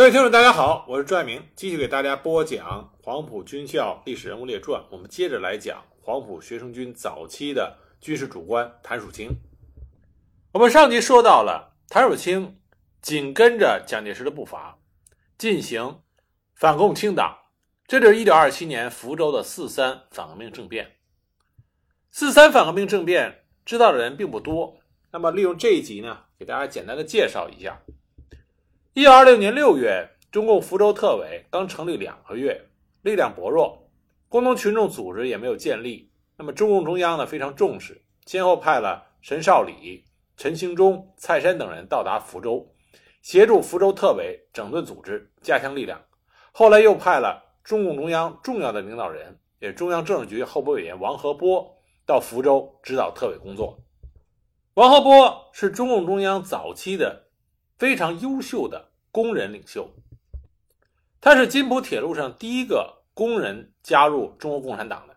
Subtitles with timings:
[0.00, 4.82] 各位听众，大家好，我是朱爱明，继续给大家播讲黄埔军校历史人物列传。
[4.90, 9.28] 我们接着来讲黄埔学生军早期的军事主官谭曙清。
[10.52, 12.58] 我们上集说到了谭曙清
[13.02, 14.78] 紧跟着蒋介石的步伐
[15.36, 16.00] 进行
[16.54, 17.36] 反共清党，
[17.86, 20.92] 这就是1927年福州的四三反革命政变。
[22.10, 24.78] 四三反革命政变知道的人并不多，
[25.12, 27.82] 那么利用这一集呢，给大家简单的介绍一下。
[29.00, 32.66] 一九二六年六月，中共福州特委刚成立两个月，
[33.00, 33.88] 力量薄弱，
[34.28, 36.12] 工农群众组织也没有建立。
[36.36, 40.04] 那么中共中央呢非常重视，先后派了陈少礼、
[40.36, 42.74] 陈兴忠、蔡山等人到达福州，
[43.22, 45.98] 协助福州特委整顿组织，加强力量。
[46.52, 53.80] 后来又派了中共中央重要的领导人，也是中央政治局候补委员王和波到福州指导特委工作。
[54.74, 57.28] 王和波是中共中央早期的。
[57.78, 59.92] 非常优秀的工人领袖，
[61.20, 65.16] 他是津浦铁路上第一个工人加入中国共产党的。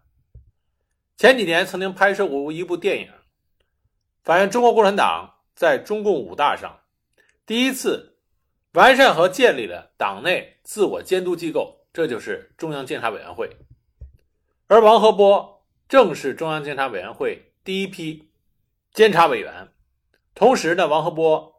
[1.16, 3.12] 前几年曾经拍摄过一部电影，
[4.24, 6.82] 反映中国共产党在中共五大上
[7.46, 8.18] 第一次
[8.74, 13.50] 完善和建立了党内自我监督机构，这就是中央监察委员会。
[14.68, 18.32] 而王河波正是中央监察委员会第一批
[18.92, 19.70] 监察委员，
[20.34, 21.52] 同时呢，王河波。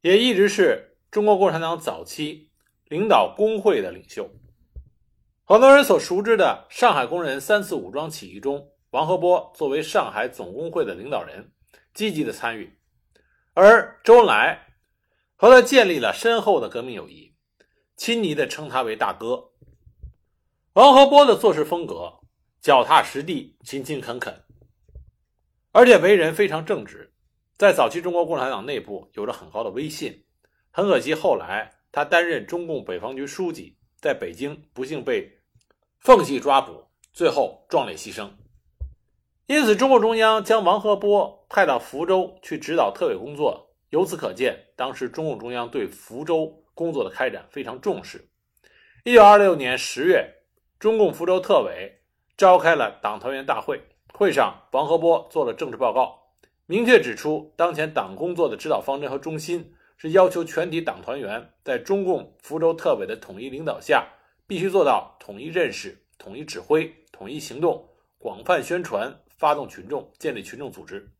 [0.00, 2.50] 也一直是中国共产党早期
[2.88, 4.30] 领导工会的领袖。
[5.44, 11.50] 很多人所熟知的上海工人三次武装起义中，王河波作为上海总工会的领导人，
[11.94, 12.78] 积极的参与。
[13.54, 14.66] 而周恩来
[15.36, 17.34] 和他建立了深厚的革命友谊，
[17.96, 19.52] 亲昵的称他为大哥。
[20.74, 22.20] 王河波的做事风格
[22.60, 24.44] 脚踏实地、勤勤恳恳，
[25.72, 27.14] 而且为人非常正直。
[27.56, 30.24] 在早期中国共产党内部有着很高的威信，
[30.70, 35.38] 很可惜后来他担任中共北方局书记，在北京不幸被
[35.98, 38.30] 奉系抓捕，最后壮烈牺牲。
[39.46, 48.28] 因此，中共中央将王荷波派到福州去指导特委工作，由此可见，当时中共中央对福州工作的开展非常重视。
[49.04, 50.34] 一九二六年十月，
[50.78, 52.02] 中共福州特委
[52.36, 53.80] 召开了党团员大会，
[54.12, 56.34] 会上王荷波做了政治报告。
[56.66, 64.08] 明确指出，当前党工作的指导方针和中心是要求全体党团员在中共福州特委的统一领导下，
[64.46, 67.86] 必须做到统一认识、统一指挥、统一行动，
[68.16, 71.10] 广泛宣传，发动群众，建立群众组织。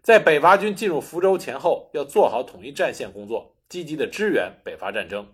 [0.00, 5.26] 在北伐军进入福州前后，要做好统一战线工作，积极的支援北伐战争。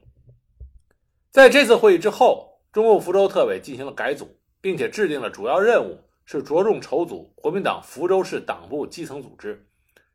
[1.31, 5.99] 在这次会议之后，中共福州特委进行了改组，并且制定了主要任务。
[6.29, 9.65] 是着重筹组国民党福州市党部基层组织，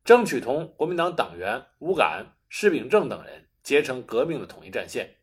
[0.03, 5.15] 争取同国民党党员吴敢、施秉正等人结成革命的统一战线。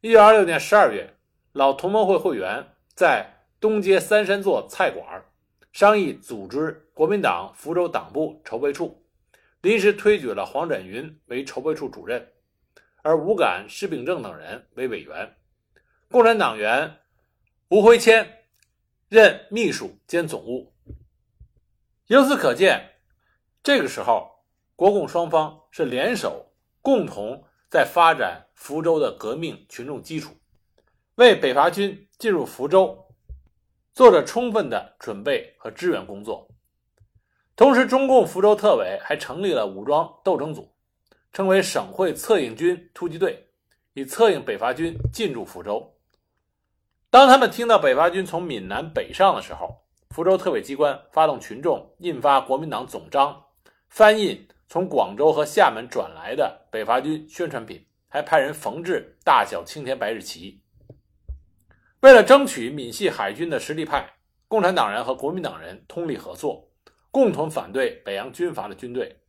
[0.00, 1.14] 一九二六年十二月，
[1.52, 5.24] 老同盟会会员在东街三山座菜馆
[5.70, 9.06] 商议组织国民党福州党部筹备处，
[9.60, 12.28] 临时推举了黄展云为筹备处主任，
[13.02, 15.36] 而吴敢、施秉正等人为委员，
[16.10, 16.96] 共产党员
[17.68, 18.34] 吴辉谦。
[19.08, 20.74] 任秘书兼总务。
[22.08, 22.96] 由此可见，
[23.62, 24.44] 这个时候
[24.76, 26.47] 国共双方是联手，
[26.88, 30.34] 共同在发展福州的革命群众基础，
[31.16, 32.98] 为北伐军进入福州
[33.92, 36.48] 做着充分的准备和支援工作。
[37.54, 40.72] 同时，中共福州特委还成立了武装斗争组，
[41.30, 43.46] 称为省会策应军突击队，
[43.92, 45.94] 以策应北伐军进驻福州。
[47.10, 49.76] 当他们听到北伐军从闽南北上的时候，
[50.08, 53.44] 福州特委机关发动群众印发国民党总章，
[53.90, 60.60] 翻印从广州和厦门转来的北伐军宣传品，还派人缝制大小青天白日旗。
[62.00, 64.06] 为了争取闽系海军的实力派，
[64.46, 66.68] 共产党人和国民党人通力合作，
[67.10, 69.20] 共同反对北洋军阀的军队。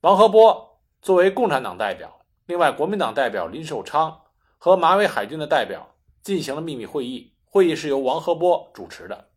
[0.00, 4.20] 王河波作为共产党代表，另外国民党代表林寿昌
[4.58, 5.92] 和马尾海军的代表。
[6.22, 9.28] 进行了秘密会议，会议是由王河波主持的，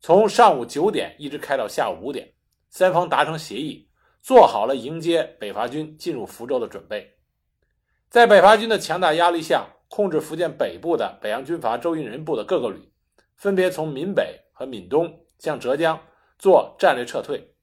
[0.00, 2.34] 从上午九点一直开到下午五点，
[2.68, 3.85] 三方达成协议，
[4.26, 7.16] 做好了迎接北伐军进入福州的准备。
[8.10, 12.90] 在北伐军的强大压力下，控制福建北部的北洋军阀周荫人部的各个旅，
[13.36, 15.96] 分别从闽北和闽东向浙江
[16.40, 17.54] 做战略撤退。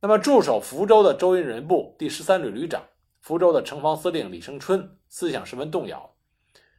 [0.00, 2.82] 那么，驻守福州的周荫人部第十三旅旅长、
[3.20, 6.14] 福州的城防司令李生春思想十分动摇。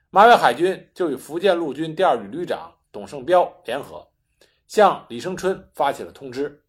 [0.09, 4.07] 马尾海军就与福建陆军第二旅旅长董胜彪联合，
[4.68, 6.63] 向李生春发起了通知，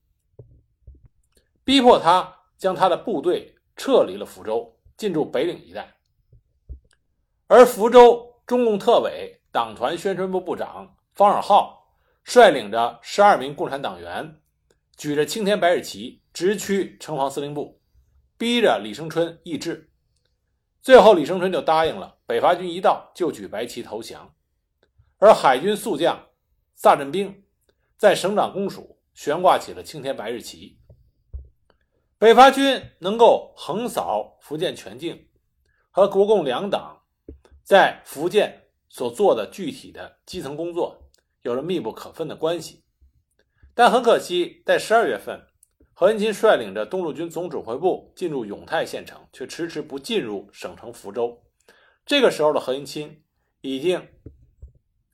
[1.65, 5.97] 逼迫他将他的部队撤离了福州，进驻北岭一带。
[7.49, 11.93] 而福州中共特委党团宣传部部长方尔浩
[12.23, 14.41] 率领着十二名共产党员，
[14.97, 17.81] 举着青天白日旗，直趋城防司令部，
[18.39, 19.91] 逼着李生春议制。
[20.81, 22.19] 最后，李生春就答应了。
[22.27, 24.33] 北伐军一到，就举白旗投降。
[25.19, 26.29] 而海军速将
[26.77, 27.43] 萨振兵
[27.97, 30.79] 在省长公署悬挂起了青天白日旗。
[32.23, 35.27] 北伐军能够横扫福建全境，
[35.91, 37.03] 和国共两党
[37.65, 41.11] 在福建所做的具体的基层工作
[41.41, 42.85] 有着密不可分的关系。
[43.75, 45.49] 但很可惜，在十二月份，
[45.93, 51.43] 何应钦率领着东路军总指挥部进入永泰县城，却迟迟不进入省城福州。
[52.07, 53.25] 这个时候的何应钦
[53.63, 54.07] 已经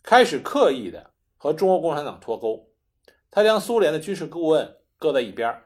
[0.03, 2.71] 开始刻意的和中国共产党脱钩，
[3.31, 5.63] 他将苏联的军事顾问搁在一边，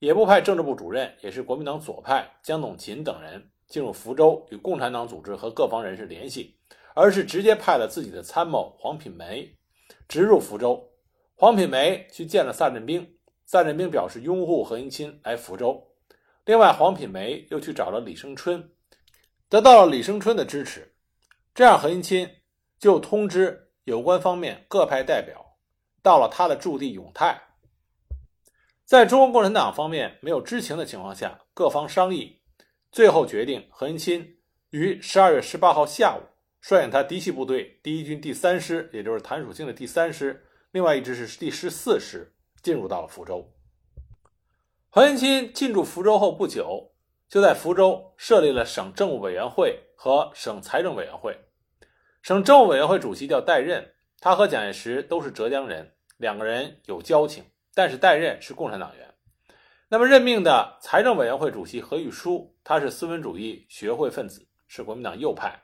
[0.00, 6.56] 也不派政治部主任，也是国民党左派江董琴等人进入福州与共产党组织和各方人士联系，
[6.94, 9.54] 而是直接派了自己的参谋黄品梅
[10.08, 10.82] 直入福州。
[11.34, 13.06] 黄品梅去见了萨振兵，
[13.44, 15.86] 萨振兵表示拥护何应钦来福州。
[16.46, 18.72] 另外，黄品梅又去找了李生春，
[19.50, 20.94] 得到了李生春的支持。
[21.54, 22.36] 这样，何应钦
[22.78, 25.58] 就通知有关方面各派代表
[26.02, 27.38] 到了他的驻地永泰。
[28.90, 32.40] 在中国共产党方面没有知情的情况下，各方商议，
[32.90, 34.36] 最后决定何应钦
[34.70, 36.26] 于十二月十八号下午
[36.60, 40.44] 率领他嫡系部队第一军第三师，也就是谭曙清的第三师。
[40.72, 42.34] 另外一支是第十四师
[42.64, 43.48] 进入到了福州。
[44.88, 46.90] 何应钦进驻福州后不久，
[47.28, 51.38] 就在福州设立了省政务委员会和省财政委员会。
[52.22, 57.44] 省政务委员会主席叫戴任，他和蒋介石都是浙江人，两个人有交情。
[57.80, 59.14] 但是代任是共产党员。
[59.88, 65.58] 那么任命的财政委员会主席何玉书，他是资本主义学会分子，是国民党右派。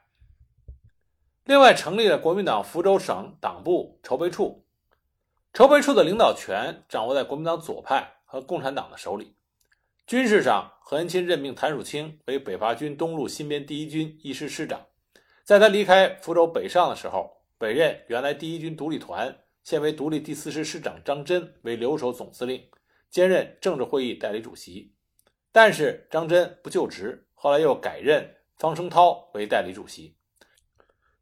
[1.45, 4.65] 另外成立了国民党福州省党部筹备处。
[5.53, 9.37] 筹备处的领导权掌握在国民党左派和共产党的手里。
[10.07, 14.87] 军事上，何应钦任命谭树清为北伐军东路新编第一军一师师长。
[15.45, 19.37] 在他离开福州北上的时候，北任原来第一军独立团
[19.67, 22.71] 现为独立第四师师长张真为留守总司令，
[23.11, 24.95] 兼任政治会议代理主席。
[25.51, 30.17] 但是张真不就职，后来又改任方声涛为代理主席。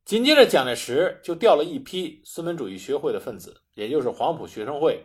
[0.04, 5.02] 紧接着，蒋介石就调了一批孙文主义学会的分子，也就是黄埔学生会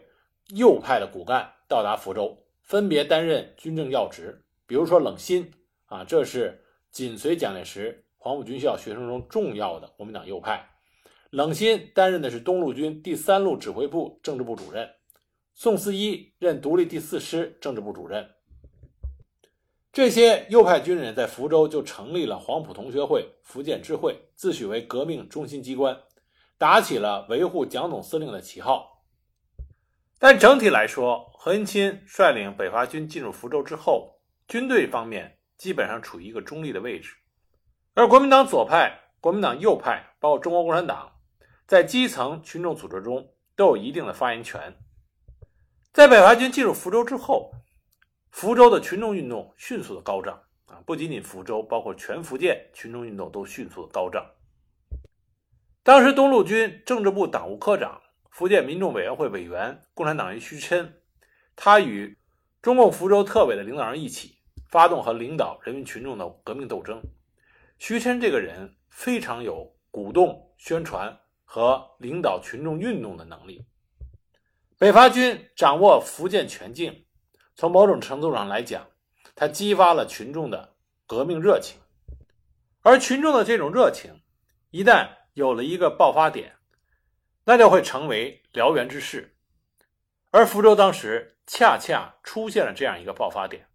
[0.48, 4.44] 右派的骨干到达福州，分别担任军政要职。
[4.68, 5.50] 比如说冷心
[5.86, 10.70] 啊，这是紧随蒋介石黄埔军校学生中重要的国民党右派。
[11.32, 14.90] 冷心担任的是东路军第三路指挥部政治部主任，
[15.54, 18.28] 宋思一任独立第四师政治部主任。
[19.92, 25.98] 这些右派军人在福州就成立了黄埔同学会、福建支会，自诩为革命中心机关，
[26.58, 29.04] 打起了维护蒋总司令的旗号。
[30.18, 37.14] 但整体来说，何应钦率领北伐军进入福州之后，军队方面基本上处于一个中立的位置，
[37.94, 41.12] 而国民党左派、国民党右派，包括中国共产党，
[41.70, 44.76] 在基层群众组织中都有一定的发言权。
[45.94, 47.52] 在北伐军进入福州之后，
[48.32, 50.82] 福州的群众运动迅速的高涨啊！
[50.84, 54.26] 不仅仅福州，包括全福建群众运动都迅速的高涨。
[55.84, 58.02] 当时东路军政治部党务科长、
[58.32, 60.92] 福建民众委员会委员、共产党员徐琛，
[61.56, 62.18] 他与
[62.64, 64.40] 中共福州特委的领导人一起
[64.72, 67.00] 发动和领导人民群众的革命斗争。
[67.78, 71.16] 徐琛这个人非常有鼓动、宣传
[71.52, 73.66] 和领导群众运动的能力。
[74.78, 77.08] 北伐军掌握福建全境。
[77.56, 78.88] 从某种程度上来讲，
[79.34, 80.76] 它激发了群众的
[81.08, 81.80] 革命热情，
[82.84, 84.22] 而群众的这种热情，
[84.70, 86.56] 一旦有了一个爆发点，
[87.46, 89.36] 那就会成为燎原之势。
[90.30, 93.68] 而福州当时恰恰出现了这样一个爆发点：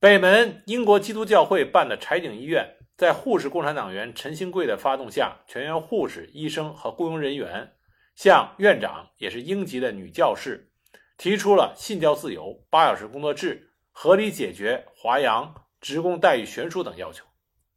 [0.00, 7.72] 北门英国基督教会办的柴井医院，在护士共产党员陈兴贵的发动下，全员护士、医生和雇佣人员
[8.14, 10.70] 向院长，也是英籍的女教士。
[11.16, 17.24] 提出了信教自由、八小时工作制、合理解决华阳职工待遇悬殊等要求，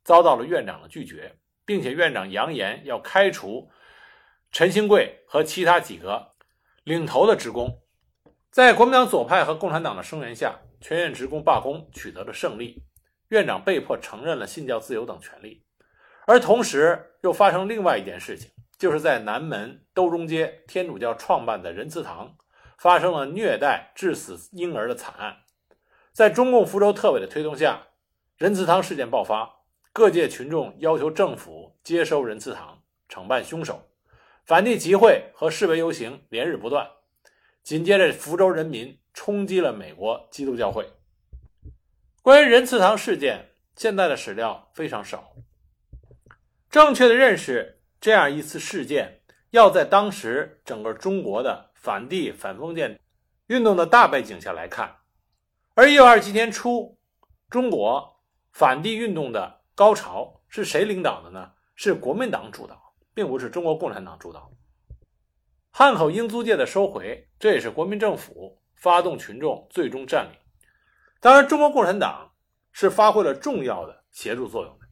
[0.03, 3.69] 遭到了院长的拒绝，并且院长扬言要开除
[4.51, 6.33] 陈兴贵和其他几个
[6.83, 7.81] 领头的职工。
[8.50, 12.83] 在国民党左派和共产党的声援下，全院职工罢工取得了胜利，
[13.29, 15.65] 院长被迫承认了信教自由等权利。
[16.25, 22.36] 而同时，又发生另外一件事情，就是在南门兜中街天主教创办的仁慈堂。
[22.79, 25.38] 发生了虐待致死婴儿的惨案，
[26.13, 27.88] 在中共福州特委的推动下，
[28.38, 29.51] 仁慈堂事件爆发，
[29.91, 33.89] 各界群众要求政府接收仁慈堂，惩办凶手。
[34.46, 36.88] 反帝集会和示威游行连日不断。
[37.63, 40.88] 紧接着，福州人民冲击了美国基督教会。
[42.27, 45.31] 关于仁慈堂事件，现在的史料非常少。
[46.69, 53.00] 正确的认识这样一次事件，要在当时整个中国的反帝反封建
[53.46, 54.93] 运动的大背景下来看。
[55.74, 57.00] 而一九二七年初，
[57.50, 58.19] 中国
[58.51, 61.53] 反帝运动的高潮是谁领导的呢？
[61.75, 64.51] 是国民党主导，并不是中国共产党主导。
[65.72, 70.38] 汉口英租界的收回，这也是国民政府发动群众最终占领。
[71.19, 72.33] 当然，中国共产党
[72.71, 74.88] 是发挥了重要的协助作用的。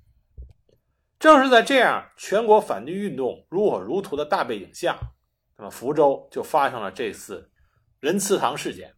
[1.19, 4.97] 正是在这样全国反帝运动如火如荼的大背景下，
[5.57, 7.51] 那么福州就发生了这次
[7.99, 8.95] 仁慈堂事件。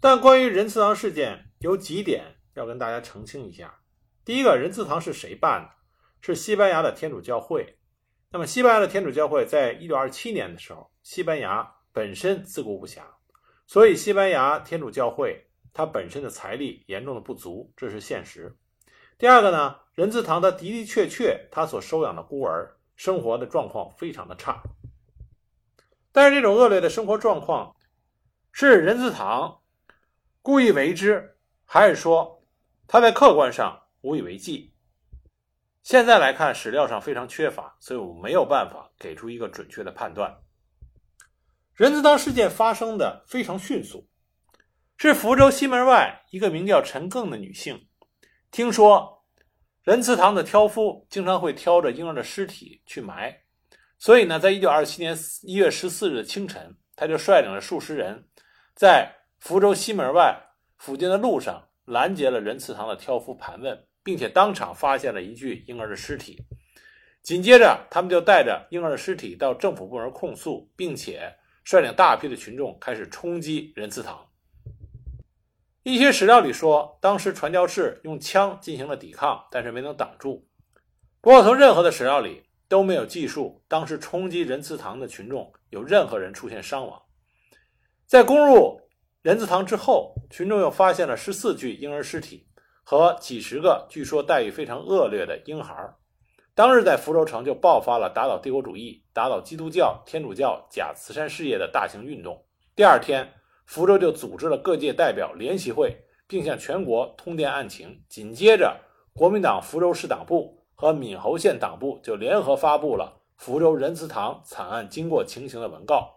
[0.00, 3.80] 但关于仁慈堂事件，有几点要跟大家澄清一下。
[4.24, 5.70] 第一个，仁慈堂是谁办的？
[6.20, 7.78] 是西班牙的天主教会。
[8.30, 13.02] 那么，西班牙的天主教会在一九二七年的时候，西班牙本身自顾不暇，
[13.66, 18.56] 所以西班牙天主教会它本身的财力严重的不足，这是现实。
[19.18, 24.62] 第二个呢，仁慈堂它的的确确，他所收养的孤儿生活的状况非常的差。
[26.12, 27.76] 但是这种恶劣的生活状况，
[28.52, 29.60] 是仁慈堂。
[30.40, 32.44] 故意为之，还是说
[32.86, 34.74] 他在客观上无以为继？
[35.82, 40.38] 现在来看，史料上非常缺乏，所以我们没有办法给出一个准确的判断。
[41.74, 44.06] 仁慈堂事件发生的非常迅速，
[44.96, 47.86] 是福州西门外一个名叫陈更的女性，
[48.50, 49.24] 听说
[49.82, 53.34] 仁慈堂的挑夫经常会挑着婴儿的尸体去埋，
[53.98, 58.26] 所以呢，在一九二七年一月十四日的清晨，他就率领了数十人
[58.74, 59.12] 在。
[59.40, 60.40] 福州西门外
[60.78, 66.42] 附近的路上拦截了仁慈堂的挑夫盘问，并且当场发现了一具婴儿的尸体。
[67.22, 71.30] 紧接着，他们就带着婴儿的尸体到政府部门控诉，并且
[71.62, 74.26] 率领大批的群众开始冲击仁慈堂。
[75.84, 80.48] 一些史料里说，当时传教士用枪进行了抵抗，但是没能挡住。
[81.20, 87.00] 不过，从任何的史料里都没有记述当时冲击仁慈堂的群众有任何人出现伤亡。
[88.06, 88.80] 在攻入。
[89.22, 92.46] 仁慈堂之后，群众又发现了十四具婴儿尸体
[92.82, 95.74] 和几十个据说待遇非常恶劣的婴孩。
[96.54, 102.44] 当日在福州城就爆发了打倒帝国主义、打倒基督教、天主教假慈善事业的大型运动。
[102.76, 103.26] 第二天，
[103.64, 108.02] 福州就组织了各界代表联席会，并向全国通电案情。
[108.08, 108.80] 紧接着，
[109.12, 116.14] 国民党福州市党部和闽侯县党部就联合发布了福州仁慈堂惨案经过情形的文告。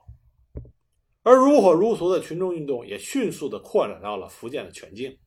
[1.23, 5.17] 而如火如荼的群众运动也迅速地扩展到了福建的全境。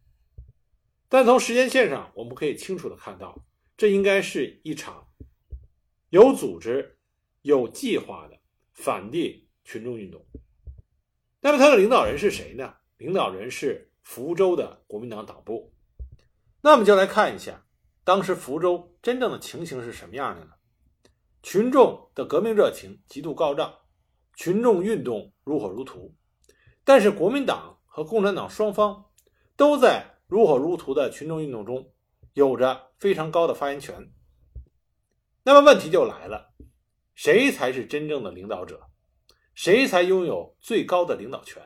[1.08, 3.36] 但从时间线上，我们可以清楚地看到，
[3.76, 5.06] 这应该是一场
[6.08, 6.98] 有组织、
[7.42, 8.38] 有计划的
[8.72, 10.24] 反帝群众运动。
[11.40, 12.74] 那么，它的领导人是谁呢？
[12.98, 15.72] 领导人是福州的国民党党部。
[16.60, 17.64] 那我们就来看一下，
[18.04, 20.52] 当时福州真正的情形是什么样的呢？
[21.42, 23.74] 群众的革命热情极度高涨。
[24.36, 26.14] 群众运动如火如荼，
[26.82, 29.04] 但是国民党和共产党双方
[29.54, 31.92] 都在如火如荼的群众运动中
[32.32, 34.10] 有着非常高的发言权。
[35.42, 36.54] 那么问题就来了，
[37.14, 38.89] 谁才是真正的领导者？
[39.54, 41.62] 谁才拥有最高的领导权？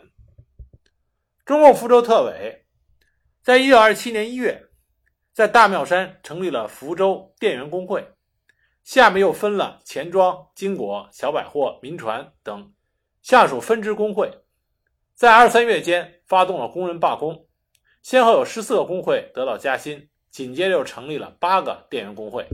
[1.44, 2.64] 中共福州特委
[3.42, 4.68] 在一九二七年一月
[5.32, 8.10] 在大庙山成立了福州电源工会。
[8.82, 12.74] 下面又分了钱庄、金国、小百货、民船等
[13.22, 14.30] 下属分支工会，
[15.14, 17.46] 在二三月间发动了工人罢工，
[18.02, 22.46] 先后有十四个工会得到加薪，紧接着又成立了八个电源工会。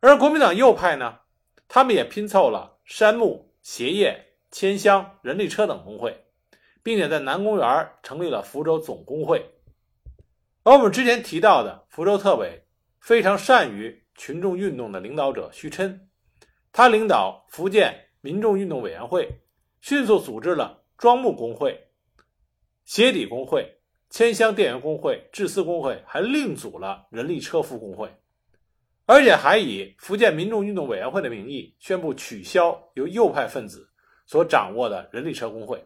[0.00, 1.20] 而国民党右派呢，
[1.68, 6.24] 他们也拼凑了山木、鞋业、铅箱、人力车等工会，
[6.82, 9.44] 并且在南公园成立了福州总工会。
[10.62, 12.64] 而我们之前提到的福州特委
[13.00, 14.00] 非常善于。
[14.14, 16.08] 群众运动的领导者徐琛，
[16.70, 19.26] 他领导福建民众运动委员会，
[19.80, 21.88] 迅速组织了庄木工会、
[22.84, 28.14] 鞋底工会、铅箱电源工会、制丝工会，还另组了人力车夫工会，
[29.06, 33.88] 而且还以福建民众运动委员会的名义宣布取消由右派分子
[34.26, 35.84] 所掌握的人力车工会，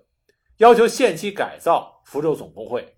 [0.59, 2.97] 要求限期改造福州总工会，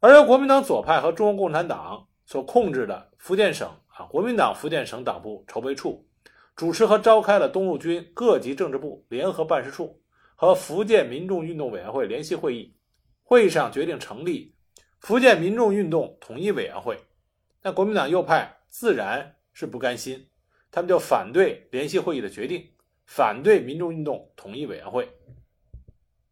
[0.00, 3.70] 而由国民党左派和中国共产党所控制的福建省。
[3.88, 6.06] 啊，国民党福建省党部筹备处
[6.54, 10.00] 主持和召开了东路军各级政治部联合办事处
[10.36, 12.76] 和福建民众运动委员会联席会议。
[13.24, 14.54] 会议上决定成立
[15.00, 16.96] 福建民众运动统一委员会。
[17.60, 20.28] 但国民党右派自然是不甘心，
[20.70, 22.70] 他们就反对联席会议的决定，
[23.06, 25.08] 反对民众运动统一委员会。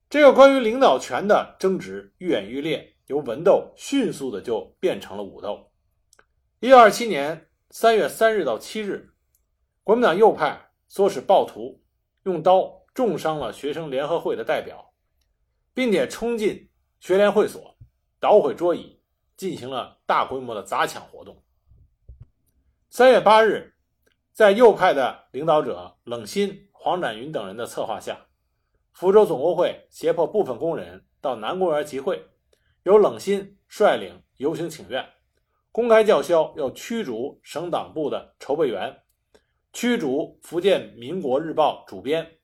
[0.08, 5.70] 这个关于领导权的争执愈演愈烈，由文斗迅速的就变成了武斗。
[6.60, 9.12] 一九二七年三月三日到七日，
[9.82, 11.82] 国民党右派唆使暴徒
[12.22, 14.92] 用刀重伤了学生联合会的代表，
[15.74, 17.76] 并且冲进学联会所，
[18.20, 19.00] 捣毁桌椅，
[19.36, 21.42] 进行了大规模的砸抢活动。
[22.96, 23.74] 三月八日，
[24.32, 28.18] 在右派的领导者冷心、黄展云等人的策划下。
[28.90, 32.26] 福州总工会胁迫部分工人到南公园集会，
[32.84, 35.06] 由冷心率领游行请愿，
[35.70, 39.02] 公开叫嚣要驱逐省党部的筹备员，
[39.74, 42.38] 驱逐福建民国日报主编。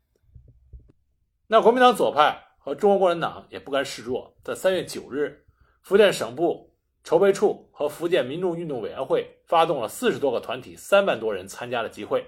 [1.46, 5.46] 那国民党左派和中国共产党也不甘示弱，在三月九日，
[5.80, 6.71] 福建省部
[7.04, 12.26] 筹备处和福建民众运动委员会发动了四十多个团体、三万多人参加了集会。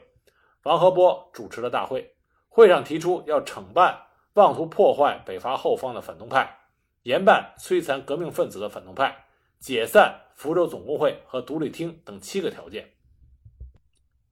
[0.65, 2.15] 王和波主持了大会，
[2.49, 4.01] 会上提出要惩办。
[4.35, 6.59] 妄图破坏北伐后方的反动派，
[7.05, 9.27] 严办摧残革命分子的反动派，
[9.61, 12.95] 解散福州总工会和独立厅等七个条件。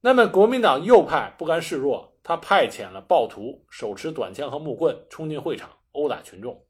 [0.01, 6.61] 那么，国民党右派不甘示弱，他派遣了暴徒手持短枪和木棍冲进会场殴打群众，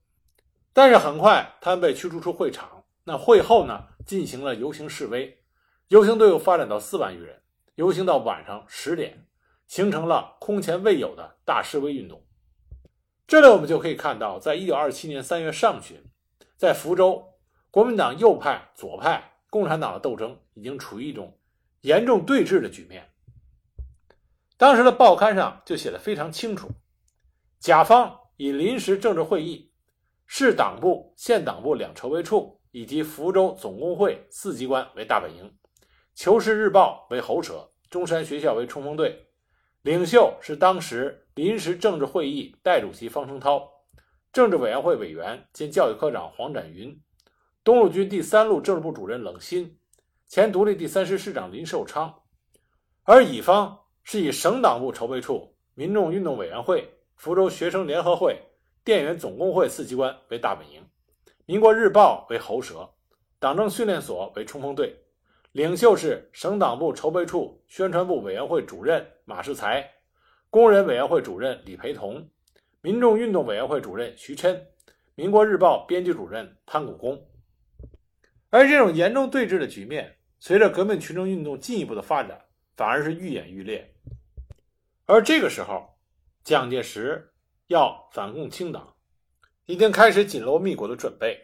[0.71, 2.82] 但是很快他们被驱逐出会场。
[3.05, 5.43] 那会后呢，进行了游行示威，
[5.89, 7.41] 游行队伍发展到四万余人，
[7.75, 9.27] 游行到晚上十点，
[9.67, 12.25] 形成了空前未有的大示威运动。
[13.27, 16.03] 这里我们就可以看到，在一九二七年三月上旬，
[16.55, 17.33] 在福州，
[17.71, 21.37] 国民党右派、左派、共产党的斗争已经处于一种
[21.81, 23.09] 严重对峙的局面。
[24.57, 26.69] 当时的报刊上就写的非常清楚：
[27.59, 29.73] 甲方以临时政治会议、
[30.25, 35.53] 市党部、县党部两筹备处以及福州总工会四机关为大本营，
[36.15, 39.27] 求是日报为喉舌，中山学校为冲锋队。
[39.83, 43.69] 领袖是当时临时政治会议代主席方声涛，
[44.31, 46.99] 政治委员会委员兼教育科长黄展云，
[47.63, 49.77] 东路军第三路政治部主任冷心，
[50.25, 52.21] 前独立第三师师长林寿昌，
[53.03, 58.41] 而乙方是以省党部筹备处、民众运动委员会、福州学生联合会、
[58.83, 60.83] 电源总工会四机关为大本营，
[61.45, 62.89] 民国日报为喉舌，
[63.37, 64.97] 党政训练所为冲锋队。
[65.51, 69.91] 领袖是省党部筹备处宣传部委员会主任马世才，
[70.49, 72.29] 工人委员会主任李培同，
[72.79, 74.65] 民众运动委员会主任徐琛，
[75.15, 77.21] 民国日报编辑主任潘谷公。
[78.49, 82.39] 而这种严重对峙的局面，随着革命群众运动进一步的发展，
[82.77, 83.93] 反而是愈演愈烈。
[85.05, 85.93] 而这个时候，
[86.41, 87.33] 蒋介石
[87.67, 88.95] 要反共清党，
[89.65, 91.39] 已经开始紧锣密鼓的准备。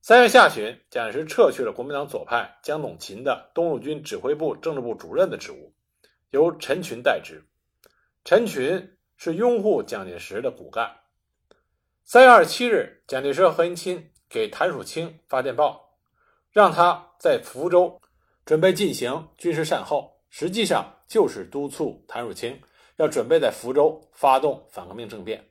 [0.00, 5.74] 三月下旬，蒋介石撤去了国民党左派江董勤的东路军指挥部政治部主任的职务，
[6.30, 7.44] 由陈群代之。
[8.24, 10.90] 陈群是拥护蒋介石的骨干。
[12.04, 15.96] 三月二十七日，蒋介石和何应钦给谭曙清发电报，
[16.52, 18.00] 让他在福州
[18.46, 22.58] 准备进行军事善后，实际上就是督促谭曙清
[22.96, 25.49] 要准备在福州发动反革命政变。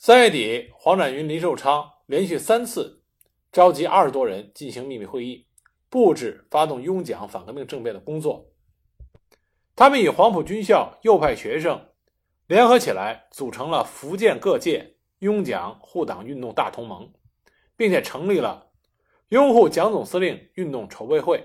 [0.00, 3.02] 三月底，黄展云、林寿昌连续三次。
[3.50, 5.48] 召集二十多人进行秘密会议，
[5.88, 8.48] 布置发动拥蒋反革命政变的工作。
[9.74, 11.84] 他们与黄埔军校右派学生
[12.46, 17.12] 联合起来，组成了福建各界拥蒋护党运动大同盟，
[17.76, 18.70] 并且成立了
[19.30, 21.42] 拥护蒋总司令运动筹备会。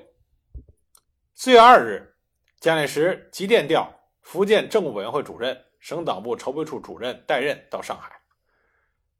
[1.33, 2.17] 四月二日，
[2.59, 8.19] 蒋介石急电调福建政务委员会主任、省党部筹备处主任代任到上海。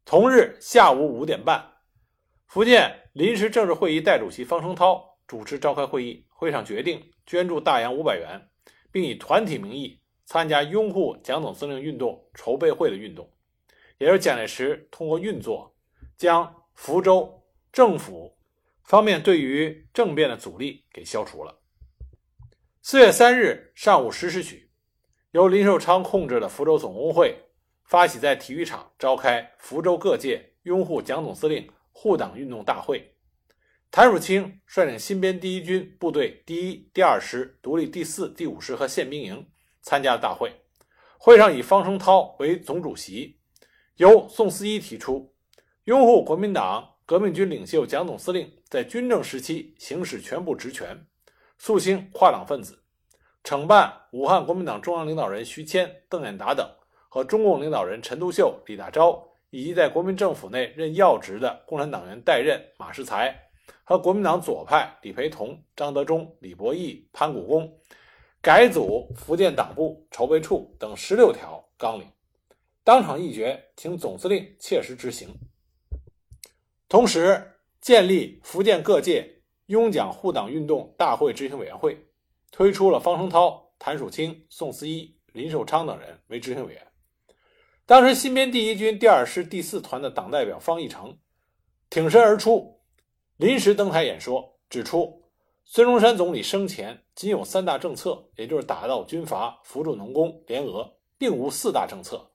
[0.06, 1.66] 同日下午五点半。
[2.46, 8.40] 福建临时政治会议代主席方声涛主持召开会议，会上决定捐助大洋五百元，
[8.92, 13.28] 并以团体名义参加拥护蒋总司令运动筹备会的运动。
[13.98, 15.74] 也就是蒋介石通过运作，
[16.18, 18.38] 将福州政府
[18.84, 21.58] 方面对于政变的阻力给消除了。
[22.82, 24.70] 四月三日上午十时许，
[25.32, 27.42] 由林寿昌控制的福州总工会
[27.86, 31.70] 发起在体育场召开福州各界拥护蒋总司令。
[31.96, 33.14] 护党运动大会，
[33.92, 39.48] 谭汝清率领新编第一军部队第一、第二师、独立第四、第五师和宪兵营
[39.84, 40.52] 参加了大会。
[41.20, 43.40] 会上以方声涛为总主席，
[43.98, 45.36] 由宋思一提出
[45.84, 51.06] 拥护国民党革命军领袖蒋总司令在军政时期行使全部职权，
[51.60, 52.84] 肃清跨党分子，
[53.44, 56.68] 惩办武汉国民党中央领导人徐谦、邓演达等
[57.14, 59.24] 和中共领导人陈独秀、李大钊。
[59.52, 63.40] 以及在国民政府内任要职的共产党员代任马世才
[63.84, 67.72] 和国民党左派李培同、张德忠、李伯义、潘谷公
[68.42, 72.08] 改组福建党部筹备处等十六条纲领，
[72.84, 75.30] 当场议决，请总司令切实执行。
[76.90, 77.40] 同时，
[77.80, 81.96] 建立福建各界拥蒋护党运动大会执行委员会，
[82.50, 86.82] 推出了方声涛、谭曙清、宋思一、林寿昌等人为执行委员。
[87.86, 91.18] 当时，新编第一军第二师第四团的党代表方义成
[91.90, 92.80] 挺身而出。
[93.36, 95.24] 临时登台演说，指出
[95.66, 102.32] 孙中山总理生前仅有三大政策，也就是打倒军阀、扶助农工、联俄，并无四大政策。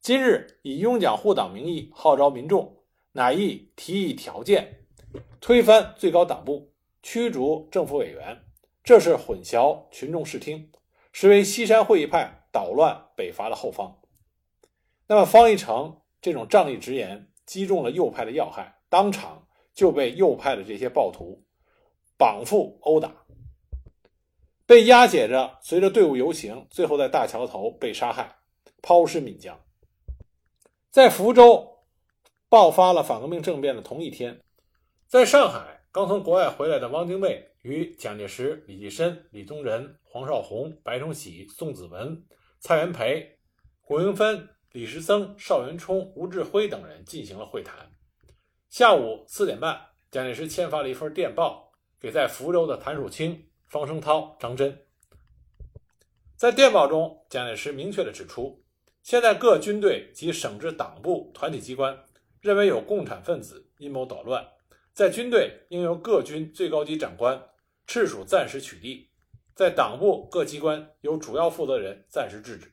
[0.00, 2.74] 今日以拥蒋护党名义号召民众，
[3.12, 4.86] 乃意提议条件，
[5.38, 6.72] 推翻最高党部，
[7.02, 8.40] 驱逐政府委员，
[8.82, 10.70] 这是混淆群众视听，
[11.12, 13.94] 实为西山会议派捣乱北伐的后方。
[15.08, 19.44] 那么方一成这种仗义直言，击中了右派的要害，当场。
[19.74, 21.44] 就被右派的这些暴徒
[22.16, 23.14] 绑缚殴打，
[24.66, 28.38] 被押解着，随着队伍游行，最后在大桥头被杀害，
[28.82, 29.56] 抛尸岷江。
[30.90, 31.84] 在福州
[32.48, 34.40] 爆发了反革命政变的同一天，
[35.06, 42.20] 在上海刚从国外回来的汪精卫与蒋介石、李济深、李宗仁、黄绍竑、白崇禧、宋子文、
[42.58, 43.38] 蔡元培、
[43.82, 47.90] 谷应芬、李时增、邵元冲、吴志辉等人进行了会谈。
[48.68, 49.76] 下午四点半，
[50.08, 54.86] 蒋介石签发了一份电报给在福州的谭树清、方声涛、张真。
[56.36, 58.62] 在电报中，蒋介石明确地指出，
[59.02, 62.04] 现在各军队及省直党部团体机关
[62.40, 64.46] 认为有共产分子阴谋捣乱，
[64.92, 67.48] 在军队应由各军最高级长官
[67.88, 69.08] 赤属暂时取缔，
[69.56, 72.72] 在党部各机关由主要负责人暂时制止。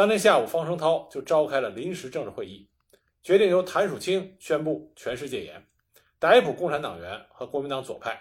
[0.00, 2.66] 当天下午，方声涛就召开了临时政治会议。
[3.22, 5.62] 决定由谭曙清宣布全市戒严，
[6.18, 8.18] 逮捕共产党员和国民党左派。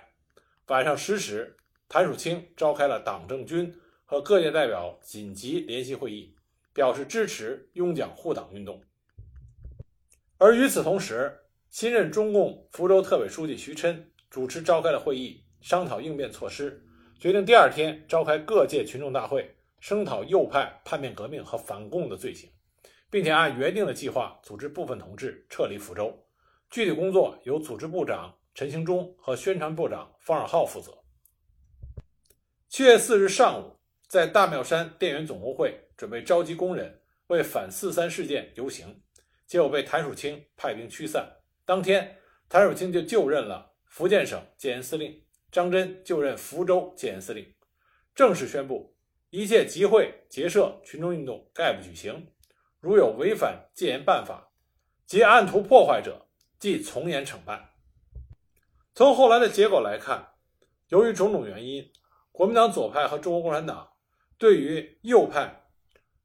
[0.67, 1.55] 晚上十时，
[1.87, 6.35] 谭曙清召开了党政军和各界代表紧急联席会议，
[6.73, 8.83] 表示支持拥蒋护党运动。
[10.37, 11.33] 而与此同时，
[11.69, 16.85] 新任中共福州特委书记徐琛主持召开了会议，商讨应变措施，
[17.17, 22.49] 决定第二天召开各界群众大会，声讨右派叛变革命和反共的罪行。
[23.11, 26.15] 并且按原定的计划组织部分同志撤离福州，
[26.69, 30.95] 具体工作由组织部长陈兴忠和宣传部长方尔浩负责。
[32.67, 39.01] 七月四日上午，在大庙山电源总工会准备召集工人为反四三事件游行，
[39.47, 41.27] 结果被谭曙清派兵驱散。
[41.65, 42.15] 当天，
[42.47, 45.19] 谭曙清就就任了福建省戒严司令，
[45.51, 47.55] 张真就任福州戒严司令，
[48.13, 48.95] 正式宣布
[49.31, 52.31] 一切集会、结社、群众运动概不举行。
[52.79, 54.51] 如有违反戒严办法
[55.05, 57.69] 及暗图破坏者，即从严惩办。
[58.95, 60.29] 从后来的结果来看，
[60.87, 61.91] 由于种种原因，
[62.31, 63.91] 国民党左派和中国共产党
[64.37, 65.65] 对于右派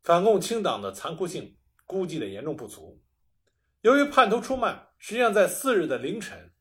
[0.02, 3.02] 反共清党的残酷性估计的严重不足。
[3.82, 6.52] 由于叛徒出卖，实际上在四日的凌晨，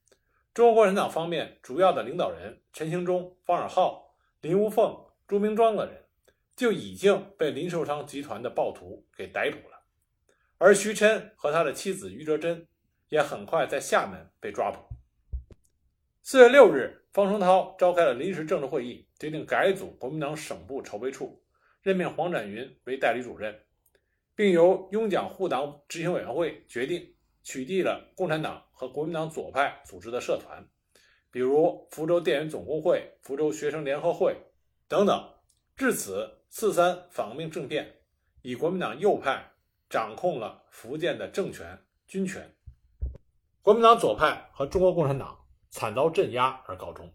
[0.54, 4.94] 中国共产党方面主要的领导人陈兴中、方尔浩、林无凤、
[5.26, 6.03] 朱明庄等人
[6.56, 9.84] 就已经被林寿昌集团的暴徒给逮捕了。
[10.58, 12.68] 而徐琛和他的妻子于哲珍
[13.10, 14.80] 也很快在厦门被抓捕。
[16.22, 21.44] 四月六日，方声涛召开了临时政治会议，决定改组国民党省部筹备处，
[21.82, 23.54] 任命黄展云为代理主任，
[24.34, 27.14] 并由拥蒋护党执行委员会决定
[27.44, 30.66] 取缔了共产党和国民党左派组织的社团，
[31.30, 34.38] 比如福州电源总工会、福州学生联合会
[34.88, 35.30] 等等。
[35.76, 37.96] 至此，四三反革命政变
[38.44, 39.50] 以国民党右派。
[39.90, 42.52] 掌控了福建的政权、军权，
[43.62, 47.14] 国民党左派和中国共产党惨遭镇压而告终。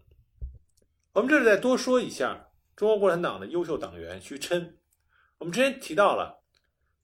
[1.11, 4.77] 我们这里再多说一下中国共产党的优秀党员徐琛。
[5.39, 6.41] 我们之前提到了，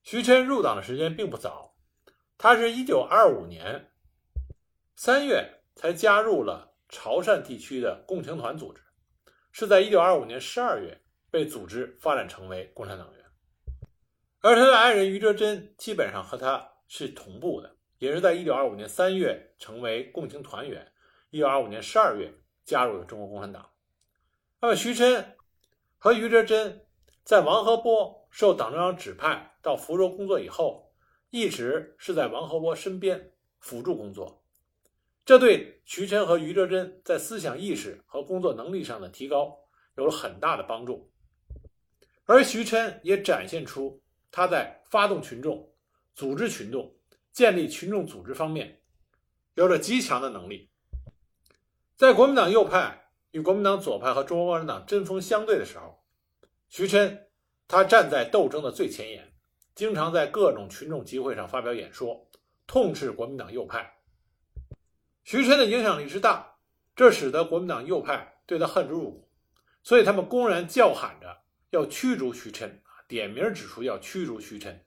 [0.02, 1.76] 徐琛入党的时间并不早，
[2.38, 3.92] 他是一九二五年
[4.96, 8.82] 三月才加入了潮汕地区的共青团组织，
[9.52, 11.02] 是在一九二五年十二月
[11.36, 13.26] 被组织发展成为共产党员。
[14.40, 20.90] 而他的爱人余哲珍基本上和他是同步的，也是在一九二五年三月成为共青团员，
[21.32, 23.70] 一九二五年十二月加入了中国共产党。
[24.62, 25.36] 那么徐琛
[25.98, 26.86] 和于哲珍
[27.26, 30.94] 在王河波受党中央指派到福州工作以后，
[31.32, 34.42] 一直是在王河波身边辅助工作，
[35.26, 39.58] 这对徐琛和于哲珍在思想意识和工作能力上的提高
[39.98, 41.12] 有了很大的帮助，
[42.26, 44.02] 而徐琛也展现出。
[44.32, 45.72] 他在发动群众、
[46.14, 46.94] 组织群众、
[47.32, 48.82] 建立群众组织方面
[49.54, 50.70] 有着极强的能力。
[51.96, 56.04] 在国民党右派与国民党左派和中国共产党针锋相对的时候，
[56.68, 57.28] 徐琛
[57.66, 59.34] 他站在斗争的最前沿，
[59.74, 62.30] 经常在各种群众集会上发表演说，
[62.68, 63.90] 痛斥国民党右派。
[65.24, 66.58] 徐琛的影响力之大，
[66.94, 69.30] 这使得国民党右派对他恨之入骨，
[69.82, 71.38] 所以他们公然叫喊着
[71.76, 74.82] 要驱逐徐琛，点名指出要驱逐徐琛。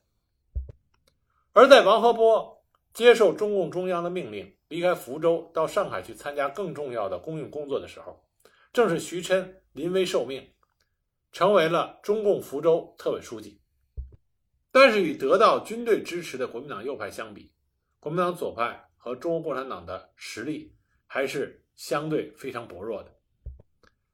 [1.53, 8.25] 而在王河波接受中共中央的命令，离开福州到上海去参加更重要的公用工作的时候，
[8.73, 10.51] 正是徐琛临危受命，
[11.31, 13.61] 成为了中共福州特委书记。
[14.73, 17.53] 但是与得到军队支持的国民党右派相比，
[18.01, 20.75] 国民党左派和中国共产党的实力
[21.07, 23.15] 还是相对非常薄弱的。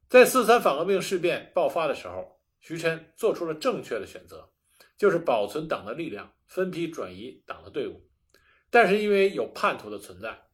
[0.08, 2.33] 在四三反革命事变爆发的时候，
[2.66, 4.50] 徐琛做出了正确的选择，
[4.96, 6.32] 就是保存党的力量。
[6.46, 8.08] 分批转移党的队伍，
[8.70, 10.44] 但是因为有叛徒的存在，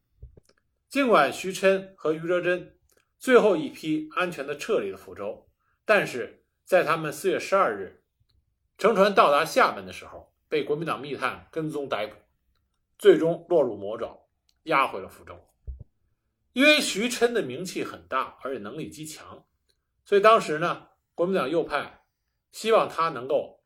[0.89, 2.75] 尽管徐琛和余则珍
[3.19, 5.47] 最后一批安全的撤离了福州，
[5.85, 8.03] 但是在他们四月十二日
[8.79, 12.15] 乘船到达厦门的时候，被国民党密探跟踪逮捕，
[12.97, 14.27] 最终落入魔爪，
[14.63, 15.39] 押回了福州。
[16.53, 19.45] 因为徐琛的名气很大，而且能力极强，
[20.03, 22.00] 所以当时呢，国民党右派
[22.51, 23.61] 希望他能够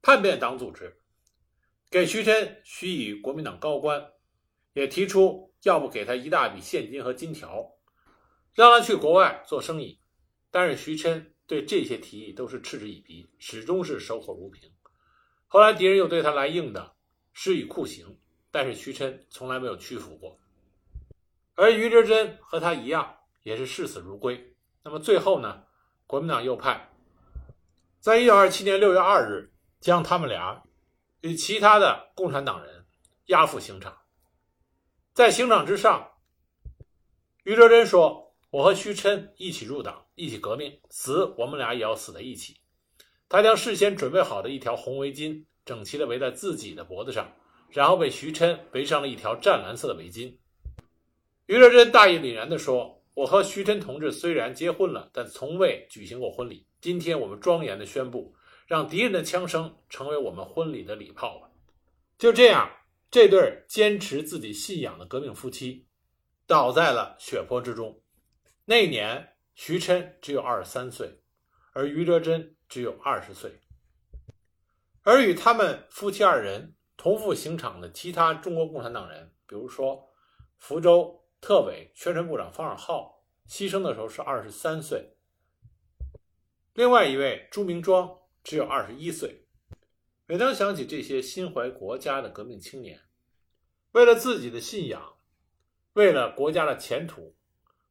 [0.00, 0.98] 叛变党组织。
[1.90, 4.12] 给徐琛许以国民党高官，
[4.72, 7.72] 也提出要不给他一大笔现金和金条，
[8.54, 10.00] 让他去国外做生意。
[10.50, 14.72] 但是徐琛对这些提议都是嗤之以鼻，始终是守口如瓶。
[15.46, 16.94] 后来敌人又对他来硬的，
[17.32, 18.18] 施以酷刑，
[18.50, 20.40] 但是徐琛从来没有屈服过。
[21.54, 24.54] 而余则珍和他一样，也是视死如归。
[24.82, 25.64] 那么最后呢？
[26.06, 26.91] 国民党右派
[28.02, 30.64] 在一九二七年六月二日将他们俩。
[31.20, 32.84] 与其他的共产党人
[33.26, 33.96] 押赴刑场，
[35.14, 36.10] 在刑场之上，
[37.44, 42.56] 余哲珍说：“我和徐琛一起入党，一起革命，死我们俩也要死在一起。”
[43.30, 47.32] 他将事先准备好的一条红围巾整齐地围在自己的脖子上，
[47.68, 50.38] 然后被徐琛围上了一条湛蓝色的围巾。
[51.46, 56.66] 余哲珍大义凛然地说：“我和徐琛同志虽然结婚了，但从未举行过婚礼。
[56.82, 61.50] 今天我们庄严地宣布。”让敌人的枪声成为我们婚礼的礼炮吧。
[62.16, 62.70] 就这样，
[63.10, 65.88] 这对坚持自己信仰的革命夫妻
[66.46, 68.00] 倒在了血泊之中。
[68.64, 71.20] 那年，徐琛只有二十三岁，
[71.74, 73.60] 而余哲珍只有二十岁。
[75.02, 80.08] 而与他们夫妻二人同赴刑场的其他中国共产党人，比如说
[80.56, 85.14] 福州特委宣传部长方尔浩，牺牲的时候是二十三岁。
[86.74, 88.18] 另外一位朱明庄。
[88.44, 89.46] 只有二十一岁。
[90.26, 93.00] 每当想起这些心怀国家的革命青年，
[93.92, 95.16] 为了自己的信仰，
[95.92, 97.36] 为了国家的前途，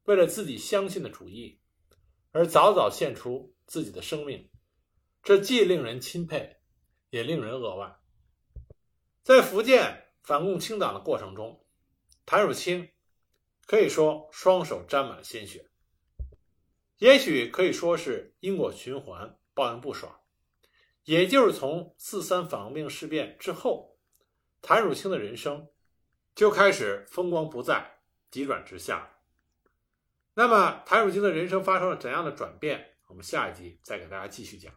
[0.04, 1.58] 为了自己相信的主义，
[2.32, 4.50] 而早早献出自己的生命，
[5.22, 6.58] 这既令人钦佩，
[7.08, 7.98] 也令人扼腕。
[9.22, 11.64] 在福建反共清党的过程中，
[12.26, 12.90] 谭汝清
[13.66, 15.70] 可以说双手沾满了鲜血，
[17.02, 20.20] 也许可以说是因果循环，报应不爽。
[21.02, 23.98] 也就是从四三反革命事变之后，
[24.60, 25.66] 谭汝清的人生
[26.36, 27.98] 就开始风光不再，
[28.30, 29.16] 急转直下。
[30.34, 32.94] 那么，谭汝清的人生发生了怎样的转变？
[33.08, 34.72] 我们下一集再给大家继续讲。